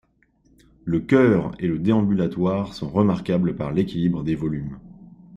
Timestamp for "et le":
1.59-1.77